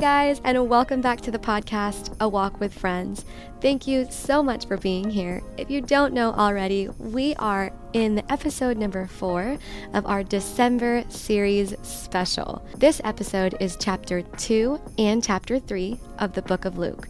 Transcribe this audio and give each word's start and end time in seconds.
guys, 0.00 0.40
and 0.44 0.70
welcome 0.70 1.02
back 1.02 1.20
to 1.20 1.30
the 1.30 1.38
podcast, 1.38 2.16
A 2.20 2.28
Walk 2.28 2.58
with 2.58 2.72
Friends. 2.72 3.26
Thank 3.60 3.86
you 3.86 4.06
so 4.10 4.42
much 4.42 4.66
for 4.66 4.78
being 4.78 5.10
here. 5.10 5.42
If 5.58 5.70
you 5.70 5.82
don't 5.82 6.14
know 6.14 6.32
already, 6.32 6.88
we 6.98 7.34
are 7.34 7.70
in 7.92 8.22
episode 8.30 8.78
number 8.78 9.06
four 9.06 9.58
of 9.92 10.06
our 10.06 10.22
December 10.22 11.04
series 11.10 11.74
special. 11.82 12.64
This 12.78 13.02
episode 13.04 13.56
is 13.60 13.76
chapter 13.78 14.22
two 14.22 14.80
and 14.96 15.22
chapter 15.22 15.58
three 15.58 16.00
of 16.18 16.32
the 16.32 16.40
book 16.40 16.64
of 16.64 16.78
Luke. 16.78 17.06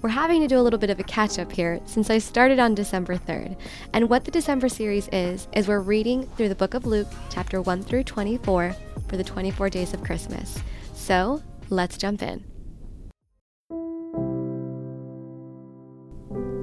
We're 0.00 0.08
having 0.08 0.40
to 0.40 0.48
do 0.48 0.58
a 0.58 0.62
little 0.62 0.80
bit 0.80 0.90
of 0.90 0.98
a 0.98 1.04
catch 1.04 1.38
up 1.38 1.52
here 1.52 1.78
since 1.86 2.10
I 2.10 2.18
started 2.18 2.58
on 2.58 2.74
December 2.74 3.18
3rd. 3.18 3.56
And 3.92 4.10
what 4.10 4.24
the 4.24 4.32
December 4.32 4.68
series 4.68 5.08
is, 5.12 5.46
is 5.52 5.68
we're 5.68 5.78
reading 5.78 6.26
through 6.36 6.48
the 6.48 6.56
book 6.56 6.74
of 6.74 6.86
Luke, 6.86 7.06
chapter 7.30 7.62
1 7.62 7.84
through 7.84 8.02
24, 8.02 8.74
for 9.06 9.16
the 9.16 9.22
24 9.22 9.70
days 9.70 9.94
of 9.94 10.02
Christmas. 10.02 10.58
So 10.92 11.40
let's 11.72 11.96
jump 11.96 12.22
in. 12.22 12.44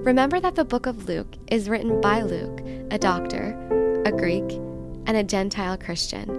Remember 0.06 0.40
that 0.40 0.56
the 0.56 0.66
book 0.66 0.86
of 0.86 1.08
Luke 1.08 1.36
is 1.48 1.70
written 1.70 2.00
by 2.00 2.22
Luke, 2.22 2.62
a 2.90 2.98
doctor, 2.98 3.56
a 4.06 4.12
Greek, 4.12 4.50
and 5.06 5.18
a 5.18 5.24
Gentile 5.24 5.78
Christian. 5.78 6.30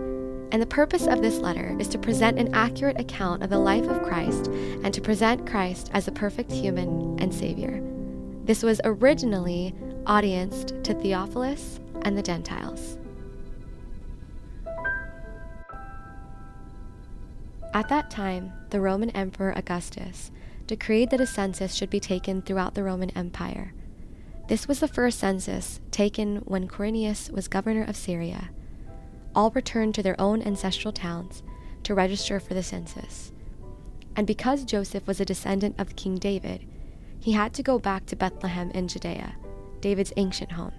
And 0.53 0.61
the 0.61 0.67
purpose 0.67 1.07
of 1.07 1.23
this 1.23 1.39
letter 1.39 1.77
is 1.79 1.87
to 1.89 1.99
present 1.99 2.39
an 2.39 2.55
accurate 2.55 2.99
account 2.99 3.43
of 3.43 3.51
the 3.51 3.59
life 3.59 3.87
of 3.87 4.03
Christ 4.03 4.47
and 4.49 4.93
to 4.93 5.01
present 5.01 5.49
Christ 5.49 5.91
as 5.93 6.09
a 6.09 6.13
perfect 6.13 6.51
human 6.51 7.21
and 7.21 7.33
Savior. 7.33 7.83
This 8.45 8.63
was 8.63 8.81
originally 8.85 9.75
audienced 10.07 10.83
to 10.83 10.95
Theophilus 10.95 11.79
and 12.03 12.17
the 12.17 12.23
Gentiles. 12.23 12.99
At 17.73 17.89
that 17.89 18.11
time, 18.11 18.53
the 18.71 18.81
Roman 18.81 19.11
Emperor 19.11 19.53
Augustus 19.57 20.33
decreed 20.67 21.11
that 21.11 21.21
a 21.21 21.27
census 21.27 21.75
should 21.75 21.91
be 21.91 22.01
taken 22.01 22.43
throughout 22.43 22.75
the 22.75 22.83
Roman 22.83 23.11
Empire. 23.11 23.73
This 24.49 24.67
was 24.67 24.81
the 24.81 24.89
first 24.89 25.21
census 25.21 25.81
taken 25.93 26.39
when 26.39 26.67
Quirinius 26.67 27.31
was 27.31 27.47
governor 27.47 27.85
of 27.85 27.97
Syria. 27.97 28.51
All 29.35 29.53
returned 29.53 29.95
to 29.95 30.03
their 30.03 30.21
own 30.21 30.43
ancestral 30.43 30.93
towns 30.93 31.45
to 31.85 31.95
register 31.95 32.41
for 32.41 32.55
the 32.55 32.63
census. 32.63 33.31
And 34.17 34.27
because 34.27 34.65
Joseph 34.65 35.07
was 35.07 35.21
a 35.21 35.25
descendant 35.25 35.77
of 35.79 35.95
King 35.95 36.17
David, 36.17 36.67
he 37.21 37.33
had 37.33 37.55
to 37.55 37.63
go 37.63 37.79
back 37.79 38.07
to 38.07 38.17
Bethlehem 38.17 38.73
in 38.73 38.89
Judea, 38.89 39.37
David's 39.81 40.13
ancient 40.17 40.53
home. 40.53 40.73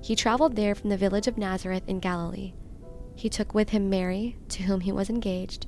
He 0.00 0.14
traveled 0.14 0.54
there 0.54 0.76
from 0.76 0.90
the 0.90 0.96
village 0.96 1.26
of 1.26 1.36
Nazareth 1.36 1.82
in 1.88 1.98
Galilee. 1.98 2.54
He 3.16 3.28
took 3.28 3.54
with 3.54 3.70
him 3.70 3.90
Mary, 3.90 4.36
to 4.50 4.62
whom 4.62 4.80
he 4.80 4.92
was 4.92 5.10
engaged, 5.10 5.66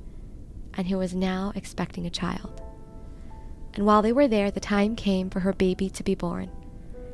and 0.77 0.87
who 0.89 0.99
was 0.99 1.15
now 1.15 1.53
expecting 1.55 2.07
a 2.07 2.11
child. 2.11 2.61
And 3.75 3.85
while 3.85 4.03
they 4.03 4.13
were 4.13 4.29
there, 4.29 4.51
the 4.51 4.61
time 4.61 4.95
came 4.95 5.31
for 5.31 5.41
her 5.41 5.53
baby 5.53 5.91
to 5.91 6.03
be 6.03 6.15
born. 6.15 6.51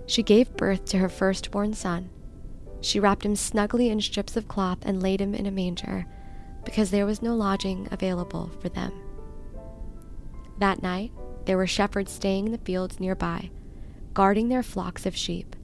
She 0.06 0.22
gave 0.22 0.56
birth 0.56 0.84
to 0.86 0.98
her 0.98 1.08
firstborn 1.08 1.72
son. 1.74 2.10
She 2.80 3.00
wrapped 3.00 3.24
him 3.24 3.36
snugly 3.36 3.88
in 3.88 4.00
strips 4.00 4.36
of 4.36 4.48
cloth 4.48 4.78
and 4.82 5.02
laid 5.02 5.20
him 5.20 5.34
in 5.34 5.46
a 5.46 5.50
manger, 5.50 6.06
because 6.64 6.90
there 6.90 7.06
was 7.06 7.22
no 7.22 7.34
lodging 7.34 7.88
available 7.90 8.50
for 8.60 8.68
them. 8.68 8.92
That 10.58 10.82
night, 10.82 11.12
there 11.46 11.56
were 11.56 11.66
shepherds 11.66 12.12
staying 12.12 12.46
in 12.46 12.52
the 12.52 12.58
fields 12.58 13.00
nearby, 13.00 13.50
guarding 14.12 14.48
their 14.48 14.62
flocks 14.62 15.06
of 15.06 15.16
sheep. 15.16 15.56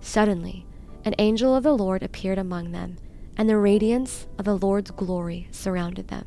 Suddenly, 0.00 0.66
an 1.04 1.14
angel 1.18 1.54
of 1.54 1.62
the 1.62 1.76
Lord 1.76 2.02
appeared 2.02 2.38
among 2.38 2.72
them, 2.72 2.96
and 3.36 3.48
the 3.48 3.56
radiance 3.56 4.26
of 4.38 4.44
the 4.44 4.56
Lord's 4.56 4.90
glory 4.90 5.48
surrounded 5.50 6.08
them. 6.08 6.26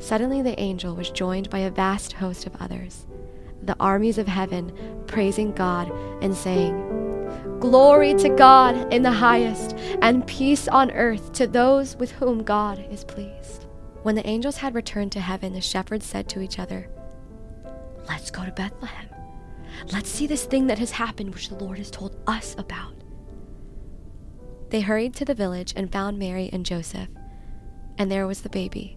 Suddenly 0.00 0.40
the 0.40 0.58
angel 0.58 0.96
was 0.96 1.10
joined 1.10 1.50
by 1.50 1.58
a 1.58 1.70
vast 1.70 2.14
host 2.14 2.46
of 2.46 2.56
others, 2.58 3.06
the 3.62 3.76
armies 3.78 4.16
of 4.16 4.26
heaven, 4.26 4.72
praising 5.06 5.52
God 5.52 5.92
and 6.22 6.34
saying, 6.34 6.86
Glory 7.60 8.14
to 8.14 8.30
God 8.30 8.92
in 8.92 9.02
the 9.02 9.12
highest, 9.12 9.76
and 10.00 10.26
peace 10.26 10.66
on 10.68 10.90
earth 10.92 11.32
to 11.32 11.46
those 11.46 11.96
with 11.96 12.12
whom 12.12 12.42
God 12.42 12.84
is 12.90 13.04
pleased. 13.04 13.66
When 14.02 14.14
the 14.14 14.26
angels 14.26 14.56
had 14.56 14.74
returned 14.74 15.12
to 15.12 15.20
heaven, 15.20 15.52
the 15.52 15.60
shepherds 15.60 16.06
said 16.06 16.30
to 16.30 16.40
each 16.40 16.58
other, 16.58 16.88
Let's 18.08 18.30
go 18.30 18.42
to 18.42 18.52
Bethlehem. 18.52 19.08
Let's 19.92 20.08
see 20.08 20.26
this 20.26 20.46
thing 20.46 20.66
that 20.68 20.78
has 20.78 20.92
happened, 20.92 21.34
which 21.34 21.50
the 21.50 21.62
Lord 21.62 21.76
has 21.76 21.90
told 21.90 22.16
us 22.26 22.56
about. 22.56 22.94
They 24.70 24.80
hurried 24.80 25.14
to 25.16 25.26
the 25.26 25.34
village 25.34 25.74
and 25.76 25.92
found 25.92 26.18
Mary 26.18 26.48
and 26.50 26.64
Joseph, 26.64 27.08
and 27.98 28.10
there 28.10 28.26
was 28.26 28.40
the 28.40 28.48
baby 28.48 28.96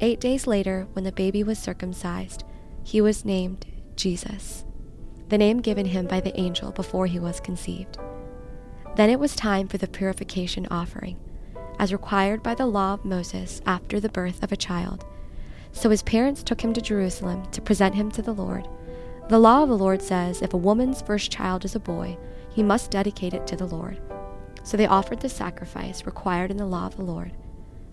Eight 0.00 0.20
days 0.20 0.46
later, 0.46 0.86
when 0.92 1.04
the 1.04 1.10
baby 1.10 1.42
was 1.42 1.58
circumcised, 1.58 2.44
he 2.84 3.00
was 3.00 3.24
named 3.24 3.66
Jesus, 3.96 4.64
the 5.28 5.38
name 5.38 5.58
given 5.58 5.86
him 5.86 6.06
by 6.06 6.20
the 6.20 6.38
angel 6.38 6.70
before 6.70 7.06
he 7.06 7.18
was 7.18 7.40
conceived. 7.40 7.98
Then 8.94 9.10
it 9.10 9.18
was 9.18 9.34
time 9.34 9.66
for 9.66 9.76
the 9.76 9.88
purification 9.88 10.68
offering, 10.70 11.18
as 11.80 11.92
required 11.92 12.44
by 12.44 12.54
the 12.54 12.66
law 12.66 12.94
of 12.94 13.04
Moses 13.04 13.60
after 13.66 13.98
the 13.98 14.08
birth 14.08 14.44
of 14.44 14.52
a 14.52 14.56
child. 14.56 15.04
So 15.72 15.90
his 15.90 16.04
parents 16.04 16.44
took 16.44 16.60
him 16.60 16.72
to 16.74 16.80
Jerusalem 16.80 17.50
to 17.50 17.60
present 17.60 17.96
him 17.96 18.08
to 18.12 18.22
the 18.22 18.32
Lord. 18.32 18.68
The 19.28 19.40
law 19.40 19.64
of 19.64 19.68
the 19.68 19.76
Lord 19.76 20.00
says 20.00 20.42
if 20.42 20.54
a 20.54 20.58
woman's 20.58 21.02
first 21.02 21.32
child 21.32 21.64
is 21.64 21.74
a 21.74 21.80
boy, 21.80 22.16
he 22.50 22.62
must 22.62 22.92
dedicate 22.92 23.34
it 23.34 23.48
to 23.48 23.56
the 23.56 23.66
Lord. 23.66 24.00
So 24.62 24.76
they 24.76 24.86
offered 24.86 25.20
the 25.20 25.28
sacrifice 25.28 26.06
required 26.06 26.52
in 26.52 26.56
the 26.56 26.66
law 26.66 26.86
of 26.86 26.96
the 26.96 27.02
Lord 27.02 27.32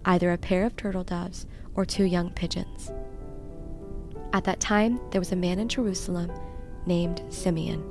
either 0.06 0.32
a 0.32 0.38
pair 0.38 0.66
of 0.66 0.76
turtle 0.76 1.04
doves 1.04 1.46
or 1.76 1.86
two 1.86 2.06
young 2.06 2.30
pigeons. 2.32 2.92
At 4.34 4.44
that 4.46 4.60
time, 4.60 5.00
there 5.12 5.22
was 5.22 5.32
a 5.32 5.36
man 5.36 5.60
in 5.60 5.68
Jerusalem 5.68 6.32
named 6.86 7.22
Simeon. 7.30 7.84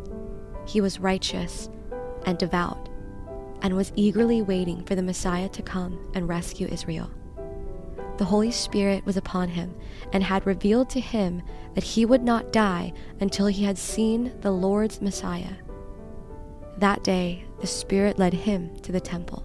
He 0.66 0.80
was 0.80 1.00
righteous 1.00 1.68
and 2.26 2.38
devout 2.38 2.88
and 3.62 3.74
was 3.74 3.92
eagerly 3.96 4.42
waiting 4.42 4.84
for 4.84 4.94
the 4.94 5.02
Messiah 5.02 5.48
to 5.48 5.62
come 5.62 5.98
and 6.14 6.28
rescue 6.28 6.68
Israel. 6.70 7.10
The 8.18 8.24
Holy 8.24 8.52
Spirit 8.52 9.04
was 9.04 9.16
upon 9.16 9.48
him 9.48 9.74
and 10.12 10.22
had 10.22 10.46
revealed 10.46 10.88
to 10.90 11.00
him 11.00 11.42
that 11.74 11.82
he 11.82 12.04
would 12.04 12.22
not 12.22 12.52
die 12.52 12.92
until 13.20 13.46
he 13.46 13.64
had 13.64 13.76
seen 13.76 14.32
the 14.40 14.52
Lord's 14.52 15.00
Messiah. 15.00 15.56
That 16.78 17.02
day, 17.02 17.44
the 17.60 17.66
Spirit 17.66 18.18
led 18.18 18.34
him 18.34 18.76
to 18.80 18.92
the 18.92 19.00
temple. 19.00 19.44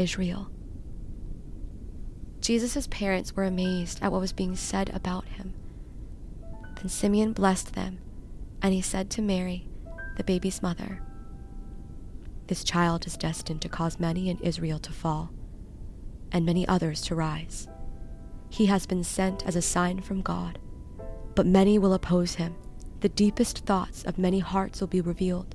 Israel. 0.00 0.50
Jesus' 2.40 2.88
parents 2.88 3.36
were 3.36 3.44
amazed 3.44 4.02
at 4.02 4.10
what 4.10 4.20
was 4.20 4.32
being 4.32 4.56
said 4.56 4.90
about 4.94 5.26
him. 5.26 5.52
Then 6.76 6.88
Simeon 6.88 7.34
blessed 7.34 7.74
them 7.74 7.98
And 8.62 8.72
he 8.72 8.80
said 8.80 9.10
to 9.10 9.22
Mary, 9.22 9.68
the 10.16 10.24
baby's 10.24 10.62
mother, 10.62 11.02
This 12.46 12.64
child 12.64 13.06
is 13.06 13.16
destined 13.16 13.62
to 13.62 13.68
cause 13.68 14.00
many 14.00 14.28
in 14.28 14.38
Israel 14.38 14.78
to 14.80 14.92
fall, 14.92 15.30
and 16.32 16.44
many 16.44 16.66
others 16.66 17.00
to 17.02 17.14
rise. 17.14 17.68
He 18.50 18.66
has 18.66 18.86
been 18.86 19.04
sent 19.04 19.46
as 19.46 19.56
a 19.56 19.62
sign 19.62 20.00
from 20.00 20.20
God, 20.20 20.58
but 21.34 21.46
many 21.46 21.78
will 21.78 21.94
oppose 21.94 22.34
him. 22.34 22.54
The 23.00 23.08
deepest 23.08 23.64
thoughts 23.64 24.02
of 24.04 24.18
many 24.18 24.40
hearts 24.40 24.80
will 24.80 24.88
be 24.88 25.00
revealed, 25.00 25.54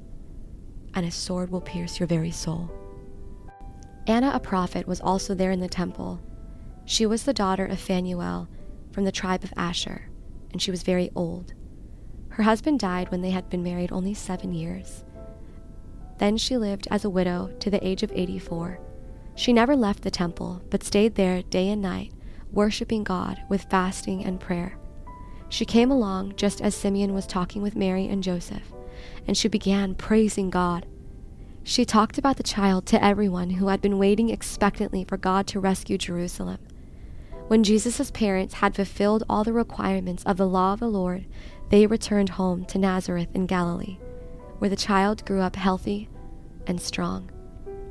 and 0.94 1.06
his 1.06 1.15
sword 1.15 1.51
will 1.51 1.62
pierce 1.62 2.00
your 2.00 2.07
very 2.07 2.31
soul. 2.31 2.71
Anna, 4.07 4.31
a 4.34 4.40
prophet, 4.40 4.88
was 4.88 5.02
also 5.02 5.34
there 5.34 5.52
in 5.52 5.60
the 5.60 5.68
temple. 5.68 6.22
She 6.86 7.06
was 7.06 7.24
the 7.24 7.34
daughter 7.34 7.66
of 7.66 7.80
Phanuel 7.80 8.48
from 8.92 9.04
the 9.04 9.12
tribe 9.12 9.44
of 9.44 9.54
Asher, 9.57 10.10
and 10.52 10.62
she 10.62 10.72
was 10.72 10.84
very 10.84 11.10
old. 11.16 11.54
Her 12.30 12.44
husband 12.44 12.80
died 12.80 13.10
when 13.12 13.22
they 13.22 13.31
had 13.31 13.50
been 13.50 13.63
married 13.63 13.92
only 13.92 14.13
seven 14.13 14.54
years. 14.54 15.04
Then 16.18 16.38
she 16.38 16.57
lived 16.57 16.88
as 16.92 17.04
a 17.04 17.10
widow 17.10 17.52
to 17.60 17.69
the 17.69 17.86
age 17.86 18.04
of 18.04 18.12
84. 18.13 18.80
She 19.36 19.52
never 19.52 19.75
left 19.75 20.04
the 20.04 20.12
temple, 20.12 20.62
but 20.69 20.84
stayed 20.84 21.16
there 21.16 21.42
day 21.42 21.69
and 21.69 21.81
night, 21.81 22.13
worshiping 22.52 23.04
God 23.04 23.42
with 23.50 23.69
fasting 23.69 24.24
and 24.24 24.40
prayer. 24.40 24.78
She 25.50 25.66
came 25.66 25.92
along 25.92 26.36
just 26.36 26.62
as 26.62 26.75
Simeon 26.75 27.13
was 27.13 27.28
talking 27.28 27.62
with 27.62 27.75
Mary 27.75 28.07
and 28.07 28.24
Joseph, 28.24 28.72
and 29.28 29.36
she 29.36 29.48
began 29.48 29.96
praising 29.96 30.50
God. 30.50 30.86
She 31.68 31.84
talked 31.84 32.20
about 32.20 32.38
the 32.38 32.44
child 32.44 32.86
to 32.86 33.04
everyone 33.04 33.50
who 33.50 33.70
had 33.70 33.82
been 33.82 33.98
waiting 33.98 34.30
expectantly 34.30 35.04
for 35.04 35.18
God 35.18 35.48
to 35.48 35.60
rescue 35.60 35.98
Jerusalem. 35.98 36.60
When 37.48 37.64
Jesus' 37.64 38.12
parents 38.12 38.54
had 38.54 38.76
fulfilled 38.76 39.24
all 39.28 39.44
the 39.44 39.52
requirements 39.52 40.24
of 40.26 40.38
the 40.38 40.48
law 40.48 40.74
of 40.74 40.80
the 40.80 40.88
Lord, 40.88 41.26
they 41.70 41.88
returned 41.88 42.30
home 42.30 42.66
to 42.66 42.78
Nazareth 42.78 43.30
in 43.34 43.48
Galilee, 43.48 43.98
where 44.60 44.70
the 44.70 44.76
child 44.76 45.26
grew 45.26 45.42
up 45.42 45.56
healthy 45.56 46.08
and 46.68 46.80
strong. 46.80 47.32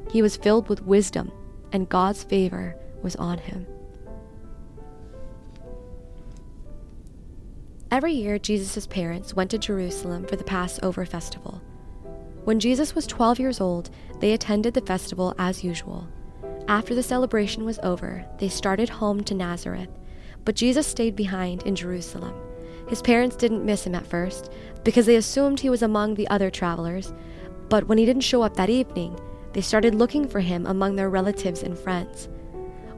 He 0.09 0.23
was 0.23 0.37
filled 0.37 0.69
with 0.69 0.87
wisdom, 0.87 1.33
and 1.73 1.89
God's 1.89 2.23
favor 2.23 2.77
was 3.03 3.17
on 3.17 3.39
him. 3.39 3.67
Every 7.91 8.13
year, 8.13 8.39
Jesus' 8.39 8.87
parents 8.87 9.35
went 9.35 9.51
to 9.51 9.59
Jerusalem 9.59 10.27
for 10.27 10.37
the 10.37 10.45
Passover 10.45 11.05
festival. 11.05 11.61
When 12.45 12.61
Jesus 12.61 12.95
was 12.95 13.07
12 13.07 13.41
years 13.41 13.59
old, 13.59 13.89
they 14.21 14.33
attended 14.35 14.75
the 14.75 14.83
festival 14.83 15.35
as 15.39 15.65
usual. 15.65 16.07
After 16.69 16.95
the 16.95 17.03
celebration 17.03 17.65
was 17.65 17.79
over, 17.83 18.25
they 18.39 18.51
started 18.51 18.91
home 18.91 19.25
to 19.25 19.35
Nazareth, 19.35 19.89
but 20.45 20.55
Jesus 20.55 20.87
stayed 20.87 21.17
behind 21.17 21.63
in 21.63 21.75
Jerusalem. 21.75 22.35
His 22.87 23.01
parents 23.01 23.37
didn't 23.37 23.65
miss 23.65 23.87
him 23.87 23.95
at 23.95 24.07
first 24.07 24.53
because 24.85 25.07
they 25.07 25.17
assumed 25.17 25.61
he 25.61 25.71
was 25.71 25.83
among 25.83 26.15
the 26.15 26.29
other 26.29 26.51
travelers, 26.51 27.15
but 27.71 27.89
when 27.89 27.97
he 27.97 28.05
didn't 28.05 28.21
show 28.23 28.43
up 28.43 28.57
that 28.57 28.69
evening, 28.69 29.19
they 29.55 29.63
started 29.63 29.95
looking 29.95 30.29
for 30.29 30.41
him 30.41 30.67
among 30.67 30.97
their 30.97 31.09
relatives 31.09 31.63
and 31.63 31.79
friends. 31.79 32.29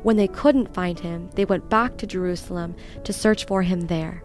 When 0.03 0.17
they 0.17 0.27
couldn't 0.27 0.75
find 0.75 0.99
him, 0.99 1.31
they 1.35 1.45
went 1.45 1.71
back 1.71 1.99
to 1.99 2.07
Jerusalem 2.07 2.75
to 3.05 3.13
search 3.13 3.45
for 3.47 3.63
him 3.63 3.83
there. 3.83 4.25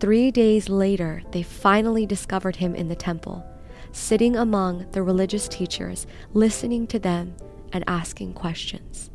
Three 0.00 0.32
days 0.32 0.68
later, 0.68 1.22
they 1.30 1.44
finally 1.44 2.04
discovered 2.04 2.56
him 2.56 2.74
in 2.74 2.88
the 2.88 2.96
temple, 2.96 3.44
sitting 3.92 4.36
among 4.36 4.90
the 4.92 5.02
religious 5.02 5.48
teachers, 5.48 6.06
listening 6.32 6.86
to 6.88 6.98
them 6.98 7.34
and 7.72 7.84
asking 7.86 8.34
questions. 8.34 9.10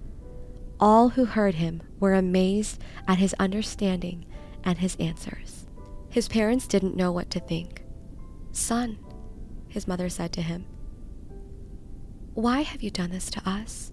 All 0.79 1.09
who 1.09 1.25
heard 1.25 1.55
him 1.55 1.81
were 1.99 2.13
amazed 2.13 2.81
at 3.07 3.17
his 3.17 3.33
understanding 3.39 4.25
and 4.63 4.77
his 4.77 4.95
answers. 4.97 5.67
His 6.09 6.27
parents 6.27 6.67
didn't 6.67 6.95
know 6.95 7.11
what 7.11 7.29
to 7.31 7.39
think. 7.39 7.83
Son, 8.51 8.97
his 9.67 9.87
mother 9.87 10.09
said 10.09 10.31
to 10.33 10.41
him, 10.41 10.65
why 12.33 12.61
have 12.61 12.81
you 12.81 12.89
done 12.89 13.11
this 13.11 13.29
to 13.31 13.49
us? 13.49 13.91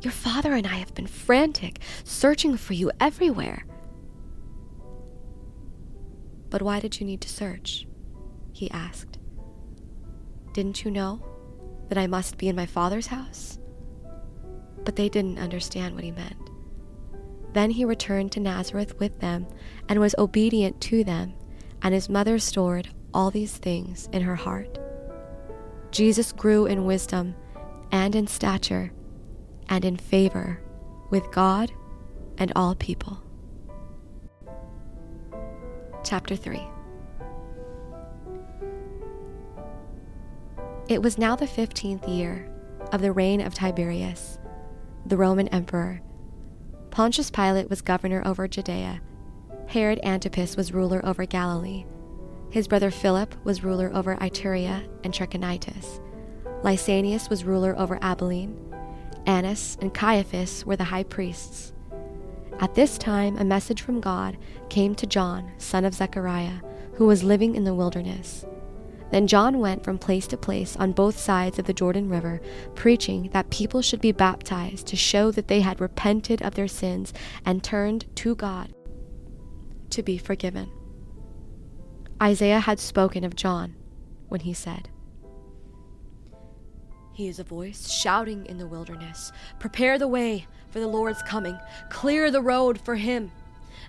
Your 0.00 0.12
father 0.12 0.54
and 0.54 0.66
I 0.66 0.76
have 0.76 0.94
been 0.94 1.06
frantic, 1.06 1.80
searching 2.04 2.56
for 2.56 2.72
you 2.72 2.90
everywhere. 2.98 3.66
But 6.50 6.62
why 6.62 6.80
did 6.80 6.98
you 6.98 7.06
need 7.06 7.20
to 7.22 7.28
search? 7.28 7.86
He 8.52 8.70
asked. 8.70 9.07
Didn't 10.58 10.84
you 10.84 10.90
know 10.90 11.22
that 11.88 11.98
I 11.98 12.08
must 12.08 12.36
be 12.36 12.48
in 12.48 12.56
my 12.56 12.66
father's 12.66 13.06
house? 13.06 13.58
but 14.84 14.96
they 14.96 15.10
didn't 15.10 15.38
understand 15.38 15.94
what 15.94 16.02
he 16.02 16.10
meant. 16.10 16.50
Then 17.52 17.70
he 17.70 17.84
returned 17.84 18.32
to 18.32 18.40
Nazareth 18.40 18.98
with 18.98 19.20
them 19.20 19.46
and 19.86 20.00
was 20.00 20.14
obedient 20.16 20.80
to 20.80 21.04
them, 21.04 21.34
and 21.82 21.92
his 21.92 22.08
mother 22.08 22.38
stored 22.38 22.88
all 23.12 23.30
these 23.30 23.58
things 23.58 24.08
in 24.14 24.22
her 24.22 24.34
heart. 24.34 24.78
Jesus 25.90 26.32
grew 26.32 26.64
in 26.64 26.86
wisdom 26.86 27.34
and 27.92 28.16
in 28.16 28.26
stature 28.26 28.92
and 29.68 29.84
in 29.84 29.98
favor 29.98 30.62
with 31.10 31.30
God 31.30 31.70
and 32.38 32.50
all 32.56 32.74
people. 32.74 33.22
Chapter 36.02 36.34
3 36.34 36.66
It 40.88 41.02
was 41.02 41.18
now 41.18 41.36
the 41.36 41.46
fifteenth 41.46 42.08
year 42.08 42.48
of 42.92 43.02
the 43.02 43.12
reign 43.12 43.42
of 43.42 43.52
Tiberius 43.52 44.38
the 45.04 45.18
Roman 45.18 45.48
emperor. 45.48 46.00
Pontius 46.90 47.30
Pilate 47.30 47.68
was 47.68 47.82
governor 47.82 48.22
over 48.24 48.48
Judea. 48.48 49.02
Herod 49.66 50.00
Antipas 50.02 50.56
was 50.56 50.72
ruler 50.72 51.04
over 51.04 51.26
Galilee. 51.26 51.84
His 52.50 52.66
brother 52.66 52.90
Philip 52.90 53.34
was 53.44 53.62
ruler 53.62 53.90
over 53.94 54.16
Iturea 54.16 54.88
and 55.04 55.12
Trachonitis. 55.12 56.00
Lysanias 56.62 57.28
was 57.28 57.44
ruler 57.44 57.78
over 57.78 57.98
Abilene. 58.00 58.58
Annas 59.26 59.76
and 59.82 59.92
Caiaphas 59.92 60.64
were 60.64 60.76
the 60.76 60.84
high 60.84 61.04
priests. 61.04 61.74
At 62.60 62.74
this 62.74 62.96
time, 62.96 63.36
a 63.36 63.44
message 63.44 63.82
from 63.82 64.00
God 64.00 64.38
came 64.70 64.94
to 64.94 65.06
John, 65.06 65.52
son 65.58 65.84
of 65.84 65.94
Zechariah, 65.94 66.60
who 66.94 67.06
was 67.06 67.22
living 67.22 67.56
in 67.56 67.64
the 67.64 67.74
wilderness. 67.74 68.46
Then 69.10 69.26
John 69.26 69.58
went 69.58 69.84
from 69.84 69.98
place 69.98 70.26
to 70.28 70.36
place 70.36 70.76
on 70.76 70.92
both 70.92 71.18
sides 71.18 71.58
of 71.58 71.64
the 71.64 71.72
Jordan 71.72 72.08
River, 72.08 72.40
preaching 72.74 73.30
that 73.32 73.50
people 73.50 73.80
should 73.80 74.00
be 74.00 74.12
baptized 74.12 74.86
to 74.88 74.96
show 74.96 75.30
that 75.30 75.48
they 75.48 75.60
had 75.60 75.80
repented 75.80 76.42
of 76.42 76.54
their 76.54 76.68
sins 76.68 77.12
and 77.44 77.62
turned 77.62 78.04
to 78.16 78.34
God 78.34 78.72
to 79.90 80.02
be 80.02 80.18
forgiven. 80.18 80.70
Isaiah 82.20 82.60
had 82.60 82.80
spoken 82.80 83.24
of 83.24 83.36
John 83.36 83.76
when 84.28 84.40
he 84.40 84.52
said, 84.52 84.90
He 87.12 87.28
is 87.28 87.38
a 87.38 87.44
voice 87.44 87.90
shouting 87.90 88.44
in 88.46 88.58
the 88.58 88.66
wilderness, 88.66 89.32
Prepare 89.58 89.98
the 89.98 90.08
way 90.08 90.46
for 90.70 90.80
the 90.80 90.86
Lord's 90.86 91.22
coming, 91.22 91.58
clear 91.88 92.30
the 92.30 92.42
road 92.42 92.80
for 92.80 92.96
him. 92.96 93.32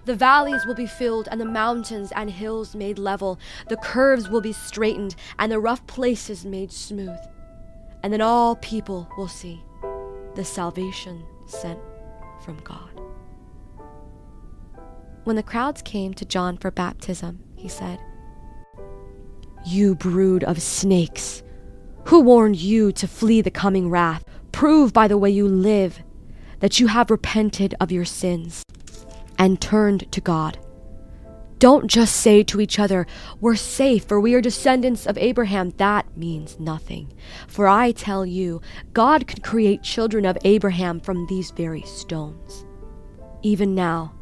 The 0.10 0.16
valleys 0.16 0.66
will 0.66 0.74
be 0.74 0.88
filled, 0.88 1.28
and 1.30 1.40
the 1.40 1.46
mountains 1.46 2.12
and 2.16 2.32
hills 2.32 2.74
made 2.74 2.98
level. 2.98 3.38
The 3.68 3.78
curves 3.78 4.28
will 4.28 4.42
be 4.42 4.54
straightened, 4.54 5.16
and 5.38 5.52
the 5.52 5.60
rough 5.60 5.86
places 5.86 6.44
made 6.44 6.72
smooth. 6.72 7.20
And 8.02 8.12
then 8.12 8.20
all 8.20 8.56
people 8.56 9.08
will 9.20 9.28
see 9.28 9.64
the 10.34 10.44
salvation 10.44 11.24
sent 11.46 11.78
from 12.44 12.58
God. 12.64 12.90
When 15.26 15.36
the 15.36 15.44
crowds 15.44 15.84
came 15.84 16.16
to 16.16 16.26
John 16.26 16.58
for 16.58 16.72
baptism, 16.72 17.44
he 17.56 17.70
said, 17.70 18.00
You 19.64 19.94
brood 19.94 20.44
of 20.44 20.60
snakes! 20.60 21.44
Who 22.06 22.22
warned 22.22 22.56
you 22.56 22.92
to 22.94 23.08
flee 23.08 23.42
the 23.42 23.52
coming 23.52 23.92
wrath? 23.92 24.26
Prove 24.52 24.92
by 24.92 25.08
the 25.08 25.20
way 25.20 25.30
you 25.30 25.48
live 25.48 26.02
that 26.62 26.80
you 26.80 26.88
have 26.88 27.12
repented 27.12 27.76
of 27.80 27.92
your 27.92 28.06
sins 28.06 28.64
and 29.40 29.60
turned 29.60 30.12
to 30.12 30.22
God. 30.22 30.60
Don't 31.60 31.88
just 31.88 32.16
say 32.16 32.44
to 32.44 32.62
each 32.62 32.80
other, 32.80 33.06
We're 33.42 33.56
safe, 33.56 34.06
for 34.06 34.20
we 34.20 34.34
are 34.34 34.42
descendants 34.42 35.06
of 35.06 35.18
Abraham. 35.18 35.72
That 35.72 36.16
means 36.16 36.58
nothing. 36.58 37.12
For 37.48 37.68
I 37.68 37.92
tell 37.92 38.26
you, 38.26 38.62
God 38.94 39.28
could 39.28 39.44
create 39.44 39.84
children 39.84 40.26
of 40.26 40.38
Abraham 40.46 41.02
from 41.02 41.28
these 41.28 41.52
very 41.52 41.82
stones. 41.82 42.66
Even 43.42 43.76
now, 43.76 44.14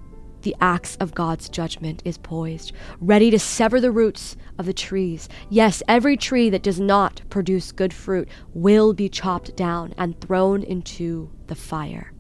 the 0.42 0.56
axe 0.62 0.96
of 1.00 1.14
God's 1.14 1.50
judgment 1.50 2.02
is 2.06 2.18
poised, 2.18 2.72
ready 3.00 3.30
to 3.32 3.40
sever 3.40 3.82
the 3.82 3.92
roots 3.92 4.36
of 4.58 4.66
the 4.66 4.74
trees. 4.74 5.30
Yes, 5.50 5.84
every 5.88 6.18
tree 6.18 6.50
that 6.50 6.64
does 6.64 6.80
not 6.80 7.22
produce 7.30 7.72
good 7.72 7.94
fruit 7.94 8.30
will 8.54 8.94
be 8.94 9.10
chopped 9.10 9.56
down 9.56 9.94
and 9.98 10.20
thrown 10.22 10.64
into 10.64 11.30
the 11.48 11.56
fire. 11.56 12.14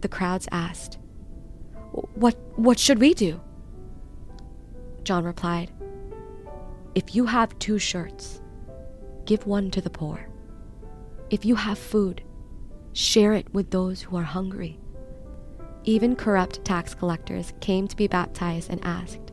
The 0.00 0.08
crowds 0.08 0.48
asked, 0.50 0.98
what, 2.14 2.36
what 2.56 2.78
should 2.78 3.00
we 3.00 3.14
do? 3.14 3.40
John 5.02 5.24
replied, 5.24 5.70
If 6.94 7.14
you 7.14 7.26
have 7.26 7.58
two 7.58 7.78
shirts, 7.78 8.40
give 9.26 9.46
one 9.46 9.70
to 9.72 9.80
the 9.80 9.90
poor. 9.90 10.28
If 11.30 11.44
you 11.44 11.56
have 11.56 11.78
food, 11.78 12.22
share 12.92 13.32
it 13.32 13.52
with 13.52 13.70
those 13.70 14.02
who 14.02 14.16
are 14.16 14.22
hungry. 14.22 14.78
Even 15.84 16.16
corrupt 16.16 16.64
tax 16.64 16.94
collectors 16.94 17.52
came 17.60 17.88
to 17.88 17.96
be 17.96 18.06
baptized 18.06 18.70
and 18.70 18.84
asked, 18.84 19.32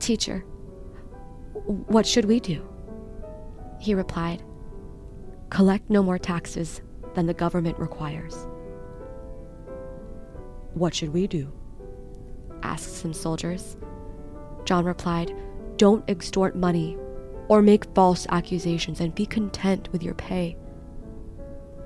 Teacher, 0.00 0.40
What 1.52 2.06
should 2.06 2.26
we 2.26 2.40
do? 2.40 2.68
He 3.80 3.94
replied, 3.94 4.42
Collect 5.50 5.88
no 5.88 6.02
more 6.02 6.18
taxes 6.18 6.82
than 7.14 7.26
the 7.26 7.34
government 7.34 7.78
requires. 7.78 8.46
What 10.74 10.94
should 10.94 11.12
we 11.12 11.26
do? 11.26 11.52
asked 12.62 12.96
some 12.96 13.12
soldiers. 13.12 13.76
John 14.64 14.84
replied, 14.84 15.34
Don't 15.76 16.08
extort 16.08 16.56
money 16.56 16.96
or 17.48 17.62
make 17.62 17.84
false 17.94 18.26
accusations 18.30 19.00
and 19.00 19.14
be 19.14 19.26
content 19.26 19.88
with 19.92 20.02
your 20.02 20.14
pay. 20.14 20.56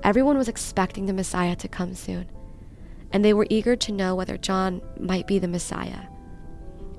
Everyone 0.03 0.37
was 0.37 0.47
expecting 0.47 1.05
the 1.05 1.13
Messiah 1.13 1.55
to 1.57 1.67
come 1.67 1.93
soon, 1.93 2.29
and 3.11 3.23
they 3.23 3.33
were 3.33 3.47
eager 3.49 3.75
to 3.75 3.91
know 3.91 4.15
whether 4.15 4.37
John 4.37 4.81
might 4.97 5.27
be 5.27 5.37
the 5.37 5.47
Messiah. 5.47 6.03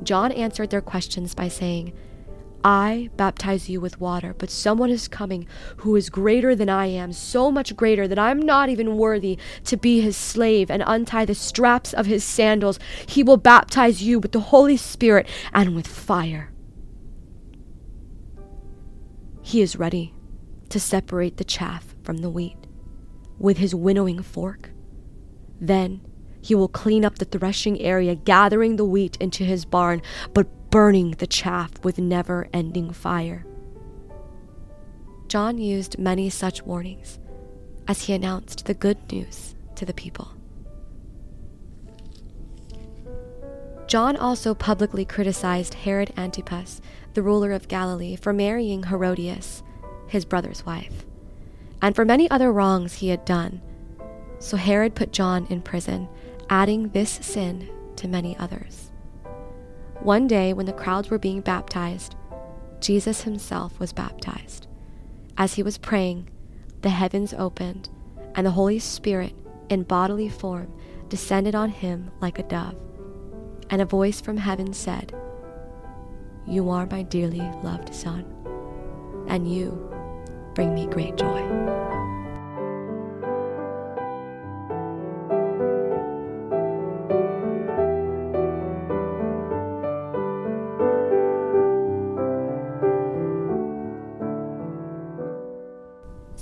John 0.02 0.32
answered 0.32 0.70
their 0.70 0.80
questions 0.80 1.34
by 1.34 1.48
saying, 1.48 1.92
I 2.62 3.08
baptize 3.16 3.70
you 3.70 3.80
with 3.80 4.00
water, 4.00 4.34
but 4.36 4.50
someone 4.50 4.90
is 4.90 5.08
coming 5.08 5.46
who 5.78 5.96
is 5.96 6.10
greater 6.10 6.54
than 6.54 6.68
I 6.68 6.86
am, 6.86 7.12
so 7.12 7.50
much 7.50 7.74
greater 7.74 8.06
that 8.06 8.18
I'm 8.18 8.40
not 8.40 8.68
even 8.68 8.98
worthy 8.98 9.38
to 9.64 9.76
be 9.76 10.00
his 10.00 10.16
slave 10.16 10.70
and 10.70 10.82
untie 10.86 11.24
the 11.24 11.34
straps 11.34 11.94
of 11.94 12.06
his 12.06 12.22
sandals. 12.22 12.78
He 13.06 13.22
will 13.22 13.38
baptize 13.38 14.02
you 14.02 14.18
with 14.18 14.32
the 14.32 14.40
Holy 14.40 14.76
Spirit 14.76 15.26
and 15.52 15.74
with 15.74 15.86
fire. 15.86 16.52
He 19.42 19.62
is 19.62 19.76
ready 19.76 20.14
to 20.68 20.78
separate 20.78 21.38
the 21.38 21.44
chaff 21.44 21.94
from 22.02 22.18
the 22.18 22.30
wheat 22.30 22.58
with 23.38 23.56
his 23.56 23.74
winnowing 23.74 24.22
fork. 24.22 24.70
Then 25.60 26.02
he 26.42 26.54
will 26.54 26.68
clean 26.68 27.04
up 27.04 27.18
the 27.18 27.24
threshing 27.24 27.80
area, 27.80 28.14
gathering 28.14 28.76
the 28.76 28.84
wheat 28.84 29.16
into 29.18 29.44
his 29.44 29.64
barn, 29.64 30.02
but 30.34 30.46
burning 30.70 31.12
the 31.12 31.26
chaff 31.26 31.72
with 31.82 31.98
never 31.98 32.48
ending 32.52 32.92
fire. 32.92 33.44
John 35.26 35.58
used 35.58 35.98
many 35.98 36.30
such 36.30 36.62
warnings 36.62 37.18
as 37.88 38.04
he 38.04 38.12
announced 38.12 38.66
the 38.66 38.74
good 38.74 38.98
news 39.12 39.54
to 39.74 39.84
the 39.84 39.94
people. 39.94 40.32
John 43.88 44.16
also 44.16 44.54
publicly 44.54 45.04
criticized 45.04 45.74
Herod 45.74 46.12
Antipas, 46.16 46.80
the 47.14 47.22
ruler 47.22 47.50
of 47.50 47.66
Galilee, 47.66 48.14
for 48.14 48.32
marrying 48.32 48.84
Herodias, 48.84 49.64
his 50.06 50.24
brother's 50.24 50.64
wife, 50.64 51.04
and 51.82 51.96
for 51.96 52.04
many 52.04 52.30
other 52.30 52.52
wrongs 52.52 52.94
he 52.94 53.08
had 53.08 53.24
done. 53.24 53.60
So 54.38 54.56
Herod 54.56 54.94
put 54.94 55.12
John 55.12 55.46
in 55.46 55.62
prison 55.62 56.08
adding 56.48 56.90
this 56.90 57.10
sin 57.10 57.68
to 57.96 58.06
many 58.06 58.36
others. 58.38 58.89
One 60.02 60.26
day, 60.26 60.54
when 60.54 60.64
the 60.64 60.72
crowds 60.72 61.10
were 61.10 61.18
being 61.18 61.42
baptized, 61.42 62.16
Jesus 62.80 63.22
himself 63.22 63.78
was 63.78 63.92
baptized. 63.92 64.66
As 65.36 65.54
he 65.54 65.62
was 65.62 65.76
praying, 65.76 66.30
the 66.80 66.88
heavens 66.88 67.34
opened, 67.34 67.90
and 68.34 68.46
the 68.46 68.52
Holy 68.52 68.78
Spirit, 68.78 69.34
in 69.68 69.82
bodily 69.82 70.30
form, 70.30 70.72
descended 71.10 71.54
on 71.54 71.68
him 71.68 72.10
like 72.22 72.38
a 72.38 72.42
dove. 72.44 72.80
And 73.68 73.82
a 73.82 73.84
voice 73.84 74.22
from 74.22 74.38
heaven 74.38 74.72
said, 74.72 75.14
You 76.46 76.70
are 76.70 76.86
my 76.86 77.02
dearly 77.02 77.42
loved 77.62 77.94
Son, 77.94 78.24
and 79.28 79.52
you 79.52 79.92
bring 80.54 80.74
me 80.74 80.86
great 80.86 81.16
joy. 81.16 81.99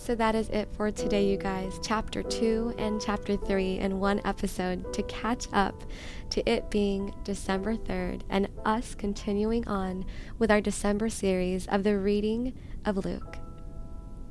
So 0.09 0.15
that 0.15 0.35
is 0.35 0.49
it 0.49 0.71
for 0.75 0.91
today, 0.91 1.27
you 1.27 1.37
guys. 1.37 1.79
Chapter 1.83 2.23
2 2.23 2.77
and 2.79 2.99
Chapter 2.99 3.37
3 3.37 3.81
in 3.81 4.01
one 4.01 4.23
episode 4.25 4.91
to 4.95 5.03
catch 5.03 5.49
up 5.53 5.85
to 6.31 6.51
it 6.51 6.71
being 6.71 7.13
December 7.25 7.77
3rd 7.77 8.23
and 8.31 8.49
us 8.65 8.95
continuing 8.95 9.69
on 9.69 10.07
with 10.39 10.51
our 10.51 10.63
December 10.63 11.11
series 11.11 11.67
of 11.67 11.83
the 11.83 11.99
reading 11.99 12.55
of 12.87 13.05
Luke. 13.05 13.37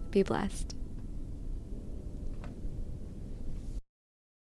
Be 0.09 0.23
blessed. 0.23 0.76